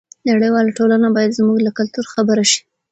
نړیواله 0.29 0.71
ټولنه 0.77 1.07
باید 1.15 1.35
زموږ 1.39 1.57
له 1.63 1.71
کلتور 1.77 2.05
خبره 2.13 2.43
شي. 2.51 2.61